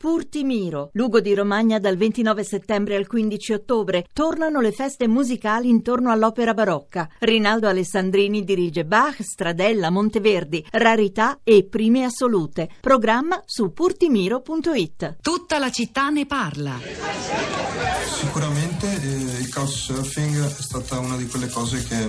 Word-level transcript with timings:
Purtimiro, 0.00 0.88
Lugo 0.94 1.20
di 1.20 1.34
Romagna 1.34 1.78
dal 1.78 1.98
29 1.98 2.42
settembre 2.42 2.96
al 2.96 3.06
15 3.06 3.52
ottobre. 3.52 4.06
Tornano 4.14 4.62
le 4.62 4.72
feste 4.72 5.06
musicali 5.06 5.68
intorno 5.68 6.10
all'opera 6.10 6.54
barocca. 6.54 7.06
Rinaldo 7.18 7.68
Alessandrini 7.68 8.42
dirige 8.42 8.86
Bach, 8.86 9.22
Stradella, 9.22 9.90
Monteverdi, 9.90 10.64
Rarità 10.70 11.40
e 11.44 11.66
Prime 11.68 12.04
Assolute. 12.04 12.70
Programma 12.80 13.42
su 13.44 13.74
purtimiro.it. 13.74 15.16
Tutta 15.20 15.58
la 15.58 15.70
città 15.70 16.08
ne 16.08 16.24
parla. 16.24 16.80
Sicuramente 18.06 18.86
eh, 18.86 19.40
il 19.42 19.52
couchsurfing 19.52 20.46
è 20.46 20.62
stata 20.62 20.98
una 20.98 21.18
di 21.18 21.26
quelle 21.26 21.48
cose 21.48 21.84
che 21.84 22.08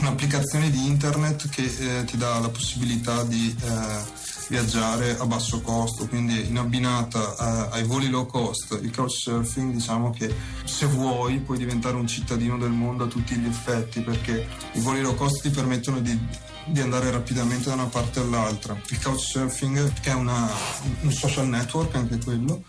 un'applicazione 0.00 0.70
di 0.70 0.86
internet 0.86 1.46
che 1.50 1.62
eh, 1.62 2.04
ti 2.04 2.16
dà 2.16 2.38
la 2.38 2.48
possibilità 2.48 3.22
di 3.24 3.54
eh, 3.62 4.31
viaggiare 4.52 5.16
a 5.16 5.24
basso 5.24 5.62
costo, 5.62 6.06
quindi 6.06 6.46
in 6.46 6.58
abbinata 6.58 7.70
eh, 7.70 7.78
ai 7.78 7.84
voli 7.84 8.10
low 8.10 8.26
cost, 8.26 8.78
il 8.82 8.94
couchsurfing 8.94 9.72
diciamo 9.72 10.10
che 10.10 10.30
se 10.64 10.84
vuoi 10.84 11.38
puoi 11.38 11.56
diventare 11.56 11.96
un 11.96 12.06
cittadino 12.06 12.58
del 12.58 12.70
mondo 12.70 13.04
a 13.04 13.06
tutti 13.06 13.34
gli 13.34 13.46
effetti 13.46 14.02
perché 14.02 14.46
i 14.74 14.80
voli 14.80 15.00
low 15.00 15.14
cost 15.14 15.40
ti 15.40 15.48
permettono 15.48 16.00
di, 16.00 16.18
di 16.66 16.80
andare 16.80 17.10
rapidamente 17.10 17.70
da 17.70 17.74
una 17.74 17.86
parte 17.86 18.20
all'altra. 18.20 18.78
Il 18.90 19.02
couchsurfing 19.02 20.00
che 20.00 20.10
è 20.10 20.14
una, 20.14 20.46
un 21.00 21.10
social 21.10 21.48
network 21.48 21.94
anche 21.94 22.18
quello 22.22 22.62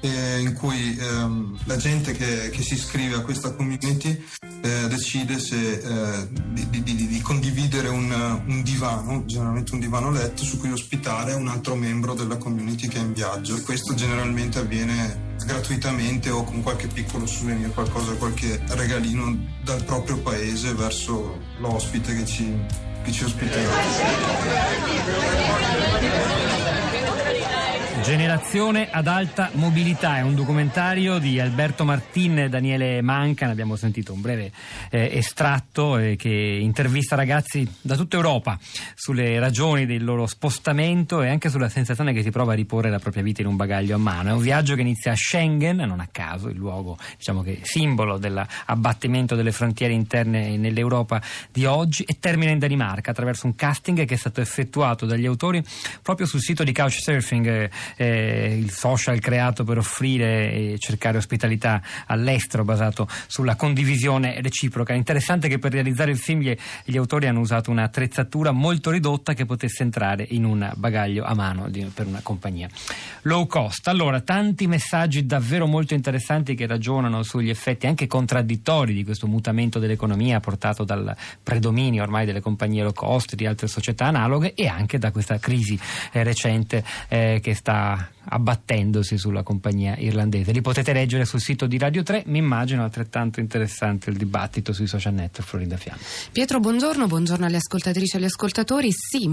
eh, 0.00 0.40
in 0.40 0.54
cui 0.54 0.96
ehm, 0.98 1.58
la 1.64 1.76
gente 1.76 2.12
che, 2.12 2.50
che, 2.50 2.62
si 2.62 2.74
iscrive 2.74 3.16
a 3.16 3.20
questa 3.20 3.52
community 3.52 4.24
eh, 4.62 4.88
decide 4.88 5.38
se, 5.38 5.72
eh, 5.72 6.28
di, 6.50 6.68
di, 6.70 6.82
di, 6.82 7.06
di, 7.06 7.20
condividere 7.20 7.88
un, 7.88 8.10
un, 8.46 8.62
divano, 8.62 9.24
generalmente 9.26 9.74
un 9.74 9.80
divano 9.80 10.10
letto, 10.10 10.44
su 10.44 10.58
cui 10.58 10.72
ospitare 10.72 11.34
un 11.34 11.48
altro 11.48 11.74
membro 11.74 12.14
della 12.14 12.36
community 12.36 12.88
che 12.88 12.98
è 12.98 13.02
in 13.02 13.12
viaggio. 13.12 13.56
E 13.56 13.62
questo 13.62 13.94
generalmente 13.94 14.58
avviene 14.58 15.28
gratuitamente 15.44 16.30
o 16.30 16.44
con 16.44 16.62
qualche 16.62 16.86
piccolo 16.86 17.26
souvenir, 17.26 17.70
qualcosa, 17.72 18.12
qualche 18.14 18.62
regalino 18.68 19.36
dal 19.62 19.84
proprio 19.84 20.18
paese 20.18 20.74
verso 20.74 21.38
l'ospite 21.58 22.14
che 22.14 22.26
ci, 22.26 22.54
che 23.02 23.12
ci 23.12 23.24
ospiterà. 23.24 23.70
Generazione 28.02 28.90
ad 28.90 29.06
alta 29.06 29.50
mobilità 29.52 30.16
è 30.16 30.22
un 30.22 30.34
documentario 30.34 31.18
di 31.18 31.38
Alberto 31.38 31.84
Martin 31.84 32.38
e 32.38 32.48
Daniele 32.48 33.02
Manca, 33.02 33.44
ne 33.44 33.52
abbiamo 33.52 33.76
sentito 33.76 34.12
un 34.14 34.22
breve 34.22 34.50
eh, 34.90 35.10
estratto 35.12 35.98
eh, 35.98 36.16
che 36.16 36.28
intervista 36.30 37.14
ragazzi 37.14 37.68
da 37.80 37.96
tutta 37.96 38.16
Europa 38.16 38.58
sulle 38.94 39.38
ragioni 39.38 39.84
del 39.84 40.02
loro 40.02 40.26
spostamento 40.26 41.22
e 41.22 41.28
anche 41.28 41.50
sulla 41.50 41.68
sensazione 41.68 42.12
che 42.12 42.22
si 42.22 42.30
prova 42.30 42.52
a 42.52 42.54
riporre 42.56 42.90
la 42.90 42.98
propria 42.98 43.22
vita 43.22 43.42
in 43.42 43.48
un 43.48 43.56
bagaglio 43.56 43.94
a 43.94 43.98
mano. 43.98 44.30
È 44.30 44.32
un 44.32 44.40
viaggio 44.40 44.74
che 44.74 44.80
inizia 44.80 45.12
a 45.12 45.16
Schengen, 45.16 45.76
non 45.76 46.00
a 46.00 46.08
caso, 46.10 46.48
il 46.48 46.56
luogo 46.56 46.96
diciamo 47.16 47.42
che 47.42 47.60
simbolo 47.62 48.16
dell'abbattimento 48.16 49.36
delle 49.36 49.52
frontiere 49.52 49.92
interne 49.92 50.56
nell'Europa 50.56 51.20
di 51.52 51.66
oggi 51.66 52.02
e 52.04 52.16
termina 52.18 52.50
in 52.50 52.58
Danimarca 52.58 53.10
attraverso 53.10 53.46
un 53.46 53.54
casting 53.54 54.04
che 54.04 54.14
è 54.14 54.18
stato 54.18 54.40
effettuato 54.40 55.06
dagli 55.06 55.26
autori 55.26 55.62
proprio 56.02 56.26
sul 56.26 56.40
sito 56.40 56.64
di 56.64 56.72
Couchsurfing 56.72 57.70
eh, 58.00 58.56
il 58.58 58.70
social 58.70 59.20
creato 59.20 59.62
per 59.62 59.76
offrire 59.76 60.52
e 60.52 60.76
cercare 60.78 61.18
ospitalità 61.18 61.82
all'estero 62.06 62.64
basato 62.64 63.06
sulla 63.26 63.56
condivisione 63.56 64.40
reciproca. 64.40 64.94
Interessante 64.94 65.48
che 65.48 65.58
per 65.58 65.72
realizzare 65.72 66.10
il 66.10 66.18
gli, 66.18 66.56
gli 66.84 66.96
autori 66.96 67.26
hanno 67.26 67.40
usato 67.40 67.70
un'attrezzatura 67.70 68.52
molto 68.52 68.90
ridotta 68.90 69.34
che 69.34 69.44
potesse 69.44 69.82
entrare 69.82 70.24
in 70.30 70.44
un 70.44 70.70
bagaglio 70.76 71.24
a 71.24 71.34
mano 71.34 71.68
di, 71.68 71.84
per 71.92 72.06
una 72.06 72.20
compagnia 72.22 72.68
low 73.22 73.46
cost. 73.46 73.88
Allora, 73.88 74.20
tanti 74.20 74.66
messaggi 74.66 75.26
davvero 75.26 75.66
molto 75.66 75.92
interessanti 75.92 76.54
che 76.54 76.66
ragionano 76.66 77.22
sugli 77.22 77.50
effetti 77.50 77.86
anche 77.86 78.06
contraddittori 78.06 78.94
di 78.94 79.04
questo 79.04 79.26
mutamento 79.26 79.78
dell'economia 79.78 80.40
portato 80.40 80.84
dal 80.84 81.14
predominio 81.42 82.02
ormai 82.02 82.24
delle 82.24 82.40
compagnie 82.40 82.82
low 82.82 82.92
cost, 82.92 83.34
di 83.34 83.46
altre 83.46 83.66
società 83.66 84.06
analoghe 84.06 84.54
e 84.54 84.66
anche 84.68 84.98
da 84.98 85.10
questa 85.10 85.38
crisi 85.38 85.78
eh, 86.12 86.22
recente 86.22 86.82
eh, 87.08 87.40
che 87.42 87.54
sta 87.54 87.79
abbattendosi 88.30 89.18
sulla 89.18 89.42
compagnia 89.42 89.96
irlandese. 89.96 90.52
Li 90.52 90.60
potete 90.60 90.92
leggere 90.92 91.24
sul 91.24 91.40
sito 91.40 91.66
di 91.66 91.78
Radio 91.78 92.02
3, 92.02 92.24
mi 92.26 92.38
immagino 92.38 92.82
altrettanto 92.82 93.40
interessante 93.40 94.10
il 94.10 94.16
dibattito 94.16 94.72
sui 94.72 94.86
social 94.86 95.14
network 95.14 95.48
Florinda 95.48 95.76
Fiamma. 95.76 96.00
Pietro, 96.30 96.60
buongiorno, 96.60 97.06
buongiorno 97.06 97.46
alle 97.46 97.56
ascoltatrici 97.56 98.14
e 98.14 98.18
agli 98.18 98.26
ascoltatori. 98.26 98.90
Sì, 98.92 99.28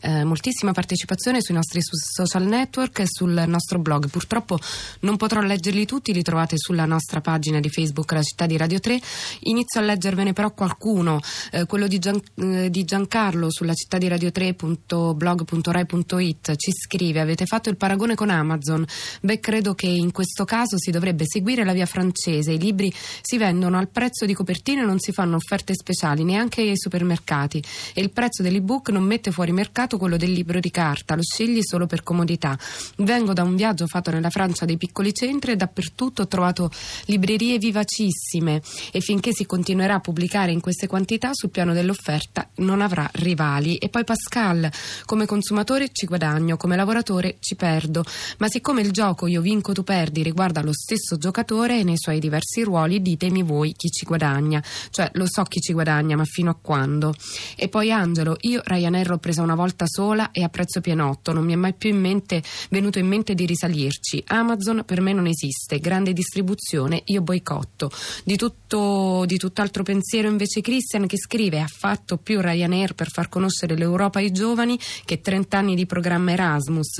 eh, 0.00 0.24
moltissima 0.24 0.72
partecipazione 0.72 1.40
sui 1.40 1.54
nostri 1.54 1.80
social 1.82 2.44
network 2.44 2.98
e 3.00 3.06
sul 3.06 3.44
nostro 3.46 3.78
blog. 3.78 4.10
Purtroppo 4.10 4.58
non 5.00 5.16
potrò 5.16 5.40
leggerli 5.40 5.86
tutti, 5.86 6.12
li 6.12 6.22
trovate 6.22 6.58
sulla 6.58 6.84
nostra 6.84 7.20
pagina 7.20 7.60
di 7.60 7.70
Facebook 7.70 8.10
La 8.12 8.22
città 8.22 8.46
di 8.46 8.56
Radio 8.56 8.80
3. 8.80 9.00
Inizio 9.40 9.80
a 9.80 9.84
leggervene 9.84 10.32
però 10.32 10.52
qualcuno, 10.52 11.20
eh, 11.52 11.66
quello 11.66 11.86
di, 11.86 11.98
Gian, 11.98 12.18
eh, 12.36 12.70
di 12.70 12.84
Giancarlo 12.84 13.50
sulla 13.50 13.74
città 13.74 13.98
di 13.98 14.08
Radio 14.08 14.28
3.blog.rai.it 14.28 16.56
ci 16.56 16.72
scrive 16.72 17.19
avete 17.20 17.46
fatto 17.46 17.68
il 17.68 17.76
paragone 17.76 18.14
con 18.14 18.30
Amazon. 18.30 18.84
Beh, 19.20 19.40
credo 19.40 19.74
che 19.74 19.86
in 19.86 20.12
questo 20.12 20.44
caso 20.44 20.78
si 20.78 20.90
dovrebbe 20.90 21.24
seguire 21.26 21.64
la 21.64 21.72
via 21.72 21.86
francese. 21.86 22.52
I 22.52 22.58
libri 22.58 22.92
si 23.20 23.36
vendono 23.36 23.78
al 23.78 23.88
prezzo 23.88 24.24
di 24.26 24.34
copertina 24.34 24.82
e 24.82 24.86
non 24.86 24.98
si 24.98 25.12
fanno 25.12 25.36
offerte 25.36 25.74
speciali 25.74 26.24
neanche 26.24 26.62
ai 26.62 26.76
supermercati. 26.76 27.62
E 27.94 28.00
il 28.00 28.10
prezzo 28.10 28.42
dell'ebook 28.42 28.88
non 28.90 29.04
mette 29.04 29.30
fuori 29.30 29.52
mercato 29.52 29.98
quello 29.98 30.16
del 30.16 30.32
libro 30.32 30.60
di 30.60 30.70
carta, 30.70 31.14
lo 31.14 31.22
scegli 31.22 31.60
solo 31.62 31.86
per 31.86 32.02
comodità. 32.02 32.58
Vengo 32.96 33.32
da 33.32 33.42
un 33.42 33.56
viaggio 33.56 33.86
fatto 33.86 34.10
nella 34.10 34.30
Francia 34.30 34.64
dei 34.64 34.76
piccoli 34.76 35.12
centri 35.12 35.52
e 35.52 35.56
dappertutto 35.56 36.22
ho 36.22 36.28
trovato 36.28 36.70
librerie 37.06 37.58
vivacissime 37.58 38.62
e 38.92 39.00
finché 39.00 39.32
si 39.34 39.44
continuerà 39.46 39.94
a 39.96 40.00
pubblicare 40.00 40.52
in 40.52 40.60
queste 40.60 40.86
quantità 40.86 41.30
sul 41.32 41.50
piano 41.50 41.72
dell'offerta 41.72 42.48
non 42.56 42.80
avrà 42.80 43.08
rivali. 43.14 43.76
E 43.76 43.88
poi 43.88 44.04
Pascal, 44.04 44.70
come 45.04 45.26
consumatore 45.26 45.88
ci 45.92 46.06
guadagno, 46.06 46.56
come 46.56 46.76
lavoratore 46.76 47.08
ci 47.40 47.56
perdo, 47.56 48.04
ma 48.38 48.48
siccome 48.48 48.82
il 48.82 48.92
gioco 48.92 49.26
io 49.26 49.40
vinco 49.40 49.72
tu 49.72 49.82
perdi 49.82 50.22
riguarda 50.22 50.62
lo 50.62 50.72
stesso 50.72 51.16
giocatore 51.16 51.80
e 51.80 51.84
nei 51.84 51.98
suoi 51.98 52.20
diversi 52.20 52.62
ruoli 52.62 53.02
ditemi 53.02 53.42
voi 53.42 53.72
chi 53.72 53.88
ci 53.88 54.04
guadagna, 54.04 54.62
cioè 54.90 55.10
lo 55.14 55.26
so 55.26 55.42
chi 55.42 55.60
ci 55.60 55.72
guadagna 55.72 56.16
ma 56.16 56.24
fino 56.24 56.50
a 56.50 56.58
quando. 56.60 57.14
E 57.56 57.68
poi 57.68 57.90
Angelo, 57.90 58.36
io 58.40 58.60
Ryanair 58.64 59.08
l'ho 59.08 59.18
presa 59.18 59.42
una 59.42 59.54
volta 59.54 59.86
sola 59.86 60.30
e 60.30 60.42
a 60.42 60.48
prezzo 60.48 60.80
pienotto, 60.80 61.32
non 61.32 61.44
mi 61.44 61.52
è 61.52 61.56
mai 61.56 61.74
più 61.74 61.90
in 61.90 62.00
mente, 62.00 62.42
venuto 62.70 62.98
in 62.98 63.06
mente 63.06 63.34
di 63.34 63.46
risalirci. 63.46 64.24
Amazon 64.28 64.84
per 64.86 65.00
me 65.00 65.12
non 65.12 65.26
esiste, 65.26 65.78
grande 65.78 66.12
distribuzione, 66.12 67.02
io 67.06 67.22
boicotto. 67.22 67.90
Di, 68.24 68.36
tutto, 68.36 69.24
di 69.26 69.36
tutt'altro 69.36 69.82
pensiero 69.82 70.28
invece 70.28 70.60
Christian 70.60 71.06
che 71.06 71.18
scrive 71.18 71.60
ha 71.60 71.68
fatto 71.68 72.16
più 72.16 72.40
Ryanair 72.40 72.94
per 72.94 73.10
far 73.10 73.28
conoscere 73.28 73.76
l'Europa 73.76 74.18
ai 74.18 74.30
giovani 74.30 74.78
che 75.04 75.20
30 75.20 75.58
anni 75.58 75.74
di 75.74 75.86
programma 75.86 76.32
Erasmus. 76.32 76.99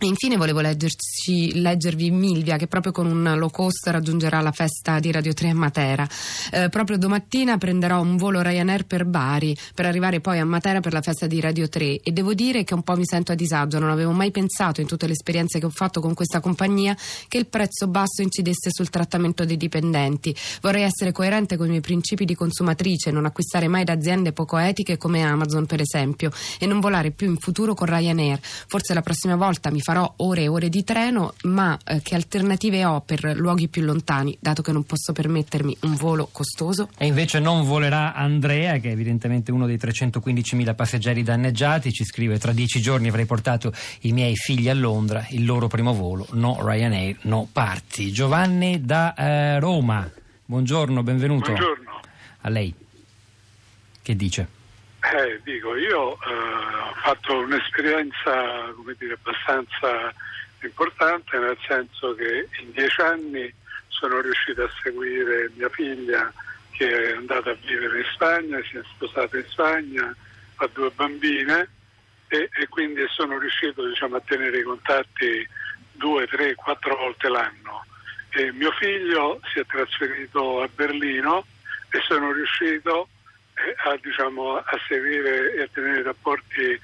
Infine 0.00 0.36
volevo 0.36 0.60
leggerci, 0.60 1.60
leggervi 1.60 2.12
Milvia 2.12 2.56
che 2.56 2.68
proprio 2.68 2.92
con 2.92 3.06
un 3.06 3.34
low 3.36 3.50
cost 3.50 3.88
raggiungerà 3.88 4.40
la 4.40 4.52
festa 4.52 5.00
di 5.00 5.10
Radio 5.10 5.32
3 5.32 5.48
a 5.48 5.54
Matera. 5.54 6.08
Eh, 6.52 6.68
proprio 6.68 6.96
domattina 6.96 7.58
prenderò 7.58 8.00
un 8.00 8.16
volo 8.16 8.40
Ryanair 8.40 8.86
per 8.86 9.04
Bari 9.06 9.56
per 9.74 9.86
arrivare 9.86 10.20
poi 10.20 10.38
a 10.38 10.44
Matera 10.44 10.78
per 10.78 10.92
la 10.92 11.00
festa 11.00 11.26
di 11.26 11.40
Radio 11.40 11.68
3 11.68 12.02
e 12.02 12.12
devo 12.12 12.32
dire 12.32 12.62
che 12.62 12.74
un 12.74 12.84
po' 12.84 12.94
mi 12.94 13.04
sento 13.04 13.32
a 13.32 13.34
disagio, 13.34 13.80
non 13.80 13.90
avevo 13.90 14.12
mai 14.12 14.30
pensato 14.30 14.80
in 14.80 14.86
tutte 14.86 15.06
le 15.06 15.14
esperienze 15.14 15.58
che 15.58 15.66
ho 15.66 15.70
fatto 15.70 16.00
con 16.00 16.14
questa 16.14 16.38
compagnia 16.38 16.96
che 17.26 17.38
il 17.38 17.48
prezzo 17.48 17.88
basso 17.88 18.22
incidesse 18.22 18.70
sul 18.70 18.90
trattamento 18.90 19.44
dei 19.44 19.56
dipendenti. 19.56 20.32
Vorrei 20.60 20.84
essere 20.84 21.10
coerente 21.10 21.56
con 21.56 21.66
i 21.66 21.70
miei 21.70 21.80
principi 21.80 22.24
di 22.24 22.36
consumatrice, 22.36 23.10
non 23.10 23.24
acquistare 23.24 23.66
mai 23.66 23.82
da 23.82 23.94
aziende 23.94 24.32
poco 24.32 24.58
etiche 24.58 24.96
come 24.96 25.24
Amazon 25.24 25.66
per 25.66 25.80
esempio 25.80 26.30
e 26.60 26.66
non 26.66 26.78
volare 26.78 27.10
più 27.10 27.28
in 27.28 27.36
futuro 27.36 27.74
con 27.74 27.88
Ryanair. 27.88 28.38
Forse 28.40 28.94
la 28.94 29.02
prossima 29.02 29.34
volta 29.34 29.72
mi 29.72 29.86
farò 29.88 30.12
ore 30.16 30.42
e 30.42 30.48
ore 30.48 30.68
di 30.68 30.84
treno, 30.84 31.32
ma 31.44 31.78
eh, 31.82 32.02
che 32.02 32.14
alternative 32.14 32.84
ho 32.84 33.00
per 33.00 33.24
luoghi 33.34 33.68
più 33.68 33.80
lontani, 33.80 34.36
dato 34.38 34.60
che 34.60 34.70
non 34.70 34.84
posso 34.84 35.14
permettermi 35.14 35.78
un 35.84 35.94
volo 35.94 36.28
costoso? 36.30 36.90
E 36.98 37.06
invece 37.06 37.38
non 37.38 37.64
volerà 37.64 38.12
Andrea, 38.12 38.76
che 38.80 38.90
è 38.90 38.92
evidentemente 38.92 39.50
uno 39.50 39.64
dei 39.64 39.78
315.000 39.78 40.74
passeggeri 40.74 41.22
danneggiati, 41.22 41.90
ci 41.90 42.04
scrive 42.04 42.38
tra 42.38 42.52
dieci 42.52 42.82
giorni 42.82 43.08
avrei 43.08 43.24
portato 43.24 43.72
i 44.00 44.12
miei 44.12 44.36
figli 44.36 44.68
a 44.68 44.74
Londra, 44.74 45.26
il 45.30 45.46
loro 45.46 45.68
primo 45.68 45.94
volo, 45.94 46.26
no 46.32 46.58
Ryanair, 46.60 47.20
no 47.22 47.48
parti. 47.50 48.12
Giovanni 48.12 48.84
da 48.84 49.14
eh, 49.14 49.58
Roma, 49.58 50.06
buongiorno, 50.44 51.02
benvenuto. 51.02 51.52
Buongiorno. 51.52 52.00
A 52.42 52.48
lei. 52.50 52.74
Che 54.02 54.16
dice? 54.16 54.57
Eh, 55.10 55.40
dico, 55.42 55.74
io 55.74 56.18
eh, 56.20 56.32
ho 56.32 56.94
fatto 57.02 57.38
un'esperienza 57.38 58.74
dire, 58.98 59.14
abbastanza 59.14 60.12
importante, 60.62 61.38
nel 61.38 61.56
senso 61.66 62.14
che 62.14 62.46
in 62.60 62.72
dieci 62.72 63.00
anni 63.00 63.52
sono 63.88 64.20
riuscito 64.20 64.64
a 64.64 64.70
seguire 64.82 65.50
mia 65.56 65.70
figlia 65.70 66.30
che 66.72 66.90
è 66.90 67.16
andata 67.16 67.50
a 67.50 67.56
vivere 67.64 68.00
in 68.00 68.06
Spagna, 68.12 68.60
si 68.70 68.76
è 68.76 68.82
sposata 68.94 69.38
in 69.38 69.46
Spagna, 69.48 70.14
ha 70.56 70.68
due 70.74 70.90
bambine 70.90 71.70
e, 72.28 72.50
e 72.52 72.68
quindi 72.68 73.04
sono 73.08 73.38
riuscito 73.38 73.86
diciamo, 73.86 74.16
a 74.16 74.22
tenere 74.24 74.58
i 74.58 74.62
contatti 74.62 75.48
due, 75.92 76.26
tre, 76.26 76.54
quattro 76.54 76.96
volte 76.96 77.28
l'anno. 77.28 77.84
E 78.30 78.52
mio 78.52 78.72
figlio 78.72 79.40
si 79.52 79.58
è 79.58 79.64
trasferito 79.64 80.62
a 80.62 80.68
Berlino 80.72 81.46
e 81.90 81.98
sono 82.06 82.30
riuscito 82.30 83.04
eh, 83.04 83.17
a, 83.84 83.98
diciamo, 84.00 84.56
a, 84.56 84.80
seguire 84.86 85.54
e 85.54 85.62
a 85.62 85.68
tenere 85.72 86.02
rapporti 86.02 86.80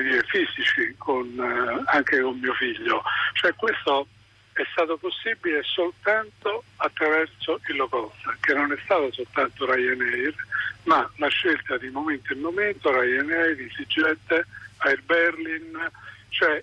dire, 0.00 0.22
fisici 0.24 0.94
con, 0.98 1.26
eh, 1.38 1.82
anche 1.86 2.20
con 2.20 2.38
mio 2.38 2.54
figlio. 2.54 3.02
Cioè, 3.34 3.54
questo 3.54 4.06
è 4.52 4.66
stato 4.72 4.96
possibile 4.96 5.62
soltanto 5.62 6.64
attraverso 6.76 7.60
il 7.68 7.76
low 7.76 7.88
cost, 7.88 8.36
che 8.40 8.52
non 8.54 8.72
è 8.72 8.78
stato 8.84 9.12
soltanto 9.12 9.72
Ryanair, 9.72 10.34
ma 10.84 11.08
la 11.16 11.28
scelta 11.28 11.78
di 11.78 11.88
momento 11.88 12.32
in 12.32 12.40
momento 12.40 12.90
Ryanair, 12.90 13.58
EasyJet, 13.58 14.46
Air 14.78 15.02
Berlin, 15.02 15.90
cioè 16.30 16.62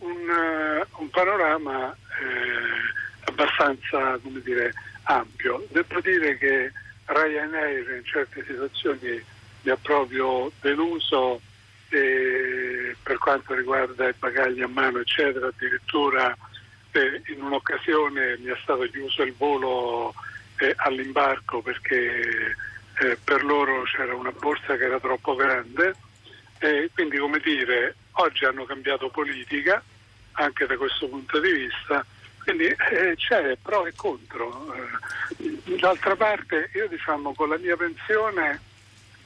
un, 0.00 0.28
uh, 0.28 1.02
un 1.02 1.10
panorama 1.10 1.92
eh, 1.92 3.30
abbastanza 3.30 4.18
dire, 4.22 4.72
ampio. 5.04 5.66
Devo 5.70 6.00
dire 6.00 6.36
che 6.38 6.72
Ryanair 7.06 7.90
in 7.90 8.04
certe 8.04 8.44
situazioni 8.46 9.22
mi 9.62 9.70
ha 9.70 9.76
proprio 9.76 10.50
deluso 10.60 11.40
per 11.88 13.18
quanto 13.18 13.54
riguarda 13.54 14.08
i 14.08 14.14
bagagli 14.18 14.62
a 14.62 14.66
mano 14.66 14.98
eccetera, 14.98 15.46
addirittura 15.46 16.36
eh, 16.90 17.22
in 17.26 17.40
un'occasione 17.40 18.36
mi 18.38 18.50
è 18.50 18.58
stato 18.62 18.82
chiuso 18.90 19.22
il 19.22 19.32
volo 19.36 20.12
eh, 20.58 20.74
all'imbarco 20.76 21.62
perché 21.62 22.56
eh, 22.98 23.18
per 23.22 23.44
loro 23.44 23.82
c'era 23.84 24.14
una 24.14 24.32
borsa 24.32 24.76
che 24.76 24.84
era 24.84 24.98
troppo 24.98 25.36
grande 25.36 25.94
quindi 26.94 27.18
come 27.18 27.38
dire 27.40 27.94
oggi 28.12 28.44
hanno 28.44 28.64
cambiato 28.64 29.08
politica 29.10 29.82
anche 30.32 30.66
da 30.66 30.76
questo 30.76 31.08
punto 31.08 31.40
di 31.40 31.52
vista. 31.52 32.04
Quindi 32.42 32.64
eh, 32.64 33.14
c'è 33.16 33.56
pro 33.60 33.86
e 33.86 33.92
contro 33.94 34.74
eh, 34.74 35.53
d'altra 35.64 36.14
parte 36.16 36.70
io 36.74 36.86
diciamo 36.88 37.34
con 37.34 37.48
la 37.48 37.58
mia 37.58 37.76
pensione 37.76 38.60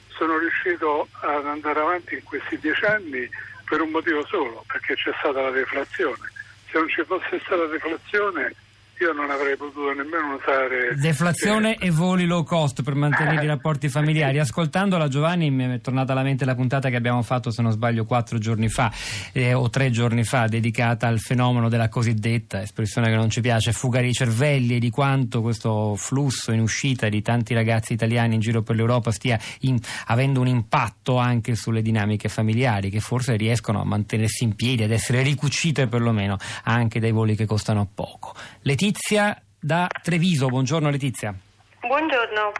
sono 0.07 0.37
riuscito 0.37 1.07
ad 1.21 1.45
andare 1.45 1.79
avanti 1.79 2.15
in 2.15 2.23
questi 2.23 2.57
dieci 2.59 2.85
anni 2.85 3.29
per 3.65 3.81
un 3.81 3.89
motivo 3.89 4.25
solo 4.25 4.63
perché 4.67 4.95
c'è 4.95 5.11
stata 5.19 5.41
la 5.41 5.51
deflazione. 5.51 6.31
Se 6.71 6.77
non 6.77 6.89
ci 6.89 7.03
fosse 7.03 7.39
stata 7.45 7.65
deflazione 7.67 8.53
io 8.99 9.13
non 9.13 9.29
avrei 9.29 9.55
potuto 9.55 9.93
nemmeno 9.93 10.35
usare... 10.35 10.93
Deflazione 10.95 11.77
eh, 11.77 11.87
e 11.87 11.89
voli 11.89 12.25
low 12.25 12.43
cost 12.43 12.83
per 12.83 12.95
mantenere 12.95 13.45
i 13.45 13.47
rapporti 13.47 13.87
familiari. 13.87 14.39
Ascoltandola 14.39 15.07
Giovanni 15.07 15.49
mi 15.49 15.75
è 15.75 15.79
tornata 15.79 16.11
alla 16.11 16.21
mente 16.21 16.43
la 16.43 16.53
puntata 16.53 16.89
che 16.89 16.97
abbiamo 16.97 17.21
fatto, 17.21 17.49
se 17.49 17.61
non 17.61 17.71
sbaglio, 17.71 18.03
quattro 18.03 18.37
giorni 18.39 18.67
fa 18.67 18.91
eh, 19.31 19.53
o 19.53 19.69
tre 19.69 19.89
giorni 19.89 20.25
fa, 20.25 20.47
dedicata 20.47 21.07
al 21.07 21.19
fenomeno 21.19 21.69
della 21.69 21.87
cosiddetta, 21.87 22.61
espressione 22.61 23.07
che 23.07 23.15
non 23.15 23.29
ci 23.29 23.39
piace, 23.39 23.71
fuga 23.71 24.01
di 24.01 24.11
cervelli 24.11 24.75
e 24.75 24.79
di 24.79 24.89
quanto 24.89 25.41
questo 25.41 25.95
flusso 25.95 26.51
in 26.51 26.59
uscita 26.59 27.07
di 27.07 27.21
tanti 27.21 27.53
ragazzi 27.53 27.93
italiani 27.93 28.35
in 28.35 28.41
giro 28.41 28.63
per 28.63 28.75
l'Europa 28.75 29.11
stia 29.11 29.39
in, 29.61 29.79
avendo 30.07 30.41
un 30.41 30.47
impatto 30.47 31.17
anche 31.17 31.55
sulle 31.55 31.81
dinamiche 31.81 32.27
familiari 32.27 32.89
che 32.89 32.99
forse 32.99 33.37
riescono 33.37 33.79
a 33.79 33.85
mantenersi 33.85 34.43
in 34.43 34.55
piedi, 34.55 34.83
ad 34.83 34.91
essere 34.91 35.21
ricucite 35.21 35.87
perlomeno 35.87 36.35
anche 36.63 36.99
dai 36.99 37.11
voli 37.11 37.37
che 37.37 37.45
costano 37.45 37.87
poco. 37.93 38.35
Letizia 38.63 38.87
Letizia 38.89 39.39
da 39.61 39.87
Treviso. 40.01 40.47
Buongiorno 40.47 40.89
Letizia. 40.89 41.31
Buongiorno. 41.79 42.51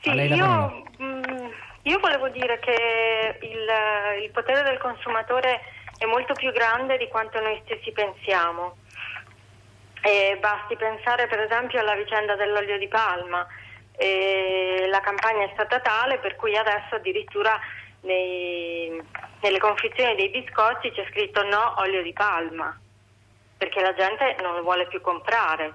Sì, 0.00 0.10
io, 0.10 0.82
mh, 0.98 1.04
mm, 1.04 1.48
io, 1.82 1.98
volevo 2.00 2.28
dire 2.30 2.58
che 2.58 3.38
il, 3.40 4.24
il 4.24 4.30
potere 4.32 4.64
del 4.64 4.78
consumatore 4.78 5.60
è 5.96 6.06
molto 6.06 6.34
più 6.34 6.50
grande 6.50 6.98
di 6.98 7.06
quanto 7.06 7.38
noi 7.38 7.62
stessi 7.64 7.92
pensiamo. 7.92 8.78
E 10.02 10.38
basti 10.40 10.74
pensare 10.74 11.28
per 11.28 11.38
esempio 11.38 11.78
alla 11.78 11.94
vicenda 11.94 12.34
dell'olio 12.34 12.76
di 12.76 12.88
palma. 12.88 13.46
E 13.96 14.88
la 14.90 15.00
campagna 15.02 15.44
è 15.44 15.50
stata 15.52 15.78
tale 15.78 16.18
per 16.18 16.34
cui 16.34 16.56
adesso 16.56 16.96
addirittura 16.96 17.56
nei, 18.00 19.00
nelle 19.40 19.58
confezioni 19.60 20.16
dei 20.16 20.30
biscotti 20.30 20.90
c'è 20.90 21.06
scritto 21.10 21.44
no 21.44 21.74
olio 21.78 22.02
di 22.02 22.12
palma 22.12 22.76
perché 23.62 23.80
la 23.80 23.94
gente 23.94 24.34
non 24.42 24.54
lo 24.54 24.62
vuole 24.62 24.88
più 24.88 25.00
comprare. 25.00 25.72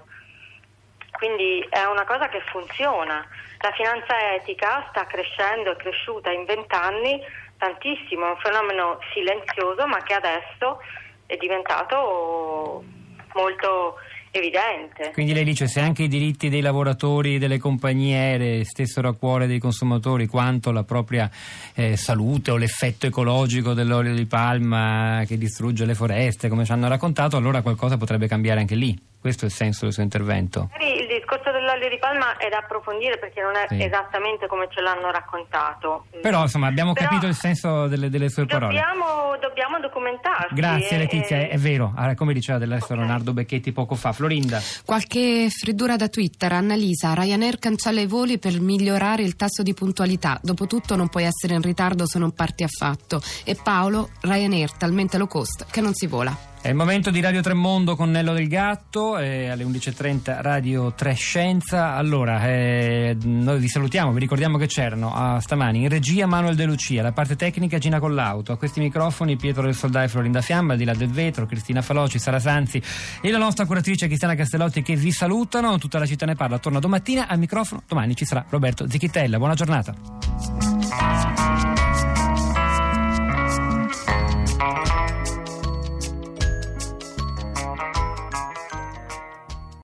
Quindi 1.12 1.66
è 1.70 1.84
una 1.84 2.04
cosa 2.04 2.28
che 2.28 2.42
funziona. 2.50 3.26
La 3.60 3.72
finanza 3.72 4.34
etica 4.34 4.86
sta 4.90 5.06
crescendo, 5.06 5.70
è 5.70 5.76
cresciuta 5.76 6.30
in 6.30 6.44
vent'anni 6.44 7.18
tantissimo, 7.56 8.26
è 8.26 8.30
un 8.32 8.38
fenomeno 8.40 8.98
silenzioso 9.14 9.86
ma 9.86 10.02
che 10.02 10.12
adesso 10.12 10.82
è 11.24 11.36
diventato 11.36 12.84
molto 13.32 13.98
evidente. 14.38 15.10
Quindi 15.12 15.32
lei 15.32 15.44
dice 15.44 15.66
se 15.66 15.80
anche 15.80 16.04
i 16.04 16.08
diritti 16.08 16.48
dei 16.48 16.60
lavoratori 16.60 17.38
delle 17.38 17.58
compagnie 17.58 18.16
aeree 18.16 18.64
stessero 18.64 19.08
a 19.08 19.14
cuore 19.14 19.46
dei 19.46 19.58
consumatori 19.58 20.26
quanto 20.26 20.72
la 20.72 20.84
propria 20.84 21.30
eh, 21.74 21.96
salute 21.96 22.50
o 22.50 22.56
l'effetto 22.56 23.06
ecologico 23.06 23.74
dell'olio 23.74 24.14
di 24.14 24.26
palma 24.26 25.22
che 25.26 25.38
distrugge 25.38 25.84
le 25.84 25.94
foreste, 25.94 26.48
come 26.48 26.64
ci 26.64 26.72
hanno 26.72 26.88
raccontato, 26.88 27.36
allora 27.36 27.62
qualcosa 27.62 27.96
potrebbe 27.96 28.26
cambiare 28.26 28.60
anche 28.60 28.74
lì. 28.74 28.98
Questo 29.20 29.44
è 29.44 29.48
il 29.48 29.54
senso 29.54 29.84
del 29.84 29.92
suo 29.92 30.02
intervento. 30.02 30.70
Il 30.80 31.06
discorso 31.06 31.37
dell'olio 31.78 31.88
di 31.88 31.98
palma 31.98 32.36
è 32.36 32.48
da 32.48 32.58
approfondire 32.58 33.18
perché 33.18 33.40
non 33.40 33.54
è 33.54 33.66
sì. 33.68 33.82
esattamente 33.82 34.46
come 34.46 34.66
ce 34.70 34.80
l'hanno 34.80 35.10
raccontato. 35.10 36.06
Però 36.20 36.42
insomma 36.42 36.66
abbiamo 36.66 36.92
Però 36.92 37.06
capito 37.06 37.26
il 37.26 37.34
senso 37.34 37.86
delle, 37.86 38.10
delle 38.10 38.28
sue 38.28 38.44
parole. 38.44 38.74
Dobbiamo, 38.74 39.36
dobbiamo 39.40 39.80
documentarci. 39.80 40.54
Grazie 40.54 40.96
e, 40.96 40.98
Letizia, 40.98 41.36
e... 41.38 41.48
è 41.48 41.56
vero, 41.56 41.92
ah, 41.96 42.14
come 42.14 42.34
diceva 42.34 42.58
dell'estero 42.58 42.94
okay. 42.94 43.06
Leonardo 43.06 43.32
Becchetti 43.32 43.72
poco 43.72 43.94
fa. 43.94 44.12
Florinda. 44.12 44.60
Qualche 44.84 45.48
freddura 45.50 45.96
da 45.96 46.08
Twitter. 46.08 46.52
Annalisa, 46.52 47.14
Ryanair 47.14 47.58
cancella 47.58 48.00
i 48.00 48.06
voli 48.06 48.38
per 48.38 48.60
migliorare 48.60 49.22
il 49.22 49.36
tasso 49.36 49.62
di 49.62 49.72
puntualità. 49.72 50.38
Dopotutto 50.42 50.96
non 50.96 51.08
puoi 51.08 51.24
essere 51.24 51.54
in 51.54 51.62
ritardo 51.62 52.06
se 52.06 52.18
non 52.18 52.32
parti 52.32 52.64
affatto. 52.64 53.20
E 53.44 53.56
Paolo, 53.62 54.10
Ryanair 54.20 54.72
talmente 54.72 55.16
low 55.16 55.28
cost 55.28 55.66
che 55.70 55.80
non 55.80 55.94
si 55.94 56.06
vola. 56.06 56.48
È 56.68 56.72
il 56.72 56.76
momento 56.76 57.08
di 57.08 57.22
Radio 57.22 57.40
Tremondo 57.40 57.96
con 57.96 58.10
Nello 58.10 58.34
del 58.34 58.46
Gatto, 58.46 59.16
eh, 59.16 59.48
alle 59.48 59.64
11.30 59.64 60.42
Radio 60.42 60.92
3 60.92 61.14
Scienza. 61.14 61.94
Allora, 61.94 62.46
eh, 62.46 63.16
noi 63.22 63.58
vi 63.58 63.68
salutiamo, 63.68 64.12
vi 64.12 64.20
ricordiamo 64.20 64.58
che 64.58 64.66
c'erano 64.66 65.14
a 65.14 65.40
stamani 65.40 65.80
in 65.80 65.88
regia 65.88 66.26
Manuel 66.26 66.56
De 66.56 66.66
Lucia, 66.66 67.00
la 67.00 67.12
parte 67.12 67.36
tecnica 67.36 67.78
Gina 67.78 67.98
Collauto, 67.98 68.52
a 68.52 68.58
questi 68.58 68.80
microfoni 68.80 69.36
Pietro 69.36 69.62
del 69.62 69.74
Soldai 69.74 70.04
e 70.04 70.08
Florinda 70.08 70.42
Fiamma, 70.42 70.76
di 70.76 70.84
là 70.84 70.92
del 70.92 71.08
vetro, 71.08 71.46
Cristina 71.46 71.80
Faloci, 71.80 72.18
Sara 72.18 72.38
Sanzi 72.38 72.82
e 73.22 73.30
la 73.30 73.38
nostra 73.38 73.64
curatrice 73.64 74.06
Cristiana 74.06 74.34
Castellotti 74.34 74.82
che 74.82 74.94
vi 74.94 75.10
salutano. 75.10 75.78
Tutta 75.78 75.98
la 75.98 76.04
città 76.04 76.26
ne 76.26 76.34
parla, 76.34 76.58
torna 76.58 76.80
domattina 76.80 77.28
al 77.28 77.38
microfono, 77.38 77.82
domani 77.88 78.14
ci 78.14 78.26
sarà 78.26 78.44
Roberto 78.46 78.86
Zichitella. 78.86 79.38
Buona 79.38 79.54
giornata. 79.54 80.57